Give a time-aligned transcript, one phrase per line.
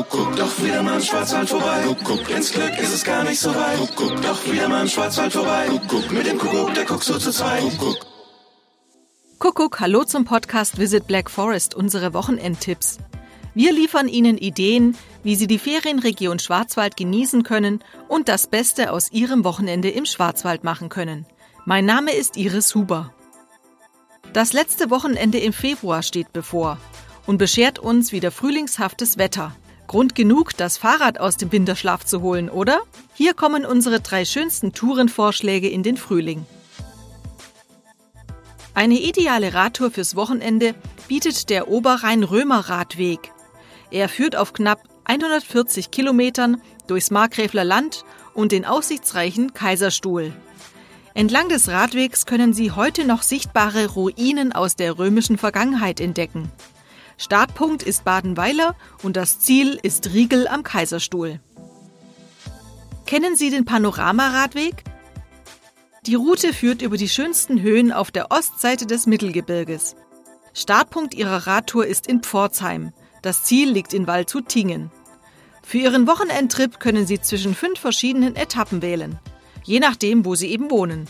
[0.00, 1.82] Kuckuck, doch wieder mal im Schwarzwald vorbei.
[1.84, 3.76] Kuckuck, ins Glück ist es gar nicht so weit.
[3.76, 5.66] Kuckuck, doch wieder mal im Schwarzwald vorbei.
[5.68, 7.60] Kuckuck, mit dem Kuckuck, der guckt so zu zweit.
[7.60, 8.06] Kuckuck.
[9.38, 12.96] Kuckuck, hallo zum Podcast Visit Black Forest, unsere Wochenendtipps.
[13.54, 19.12] Wir liefern Ihnen Ideen, wie Sie die Ferienregion Schwarzwald genießen können und das Beste aus
[19.12, 21.26] Ihrem Wochenende im Schwarzwald machen können.
[21.66, 23.12] Mein Name ist Iris Huber.
[24.32, 26.78] Das letzte Wochenende im Februar steht bevor
[27.26, 29.54] und beschert uns wieder frühlingshaftes Wetter.
[29.90, 32.78] Grund genug, das Fahrrad aus dem Winterschlaf zu holen, oder?
[33.12, 36.46] Hier kommen unsere drei schönsten Tourenvorschläge in den Frühling.
[38.72, 40.76] Eine ideale Radtour fürs Wochenende
[41.08, 43.32] bietet der Oberrhein-Römer-Radweg.
[43.90, 50.32] Er führt auf knapp 140 Kilometern durchs Markgräfler Land und den aussichtsreichen Kaiserstuhl.
[51.14, 56.48] Entlang des Radwegs können Sie heute noch sichtbare Ruinen aus der römischen Vergangenheit entdecken.
[57.20, 61.38] Startpunkt ist Badenweiler und das Ziel ist Riegel am Kaiserstuhl.
[63.06, 64.82] Kennen Sie den Panoramaradweg?
[66.06, 69.94] Die Route führt über die schönsten Höhen auf der Ostseite des Mittelgebirges.
[70.54, 72.92] Startpunkt Ihrer Radtour ist in Pforzheim.
[73.22, 74.90] Das Ziel liegt in Waldshut-Tingen.
[75.62, 79.20] Für Ihren Wochenendtrip können Sie zwischen fünf verschiedenen Etappen wählen
[79.64, 81.06] je nachdem, wo sie eben wohnen.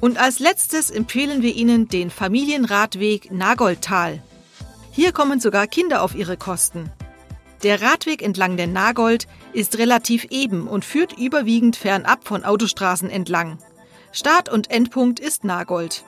[0.00, 4.22] Und als letztes empfehlen wir Ihnen den Familienradweg Nagoldtal.
[4.94, 6.88] Hier kommen sogar Kinder auf ihre Kosten.
[7.64, 13.58] Der Radweg entlang der Nagold ist relativ eben und führt überwiegend fernab von Autostraßen entlang.
[14.12, 16.04] Start- und Endpunkt ist Nagold.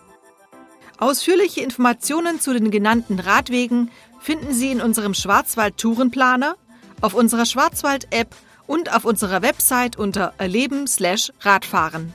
[0.99, 6.55] Ausführliche Informationen zu den genannten Radwegen finden Sie in unserem Schwarzwald-Tourenplaner,
[7.01, 8.37] auf unserer Schwarzwald-App
[8.69, 12.15] und auf unserer Website unter erleben/radfahren.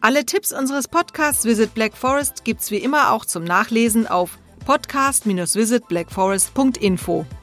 [0.00, 4.38] Alle Tipps unseres Podcasts Visit Black Forest gibt's wie immer auch zum Nachlesen auf
[4.70, 7.39] podcast-visitblackforest.info.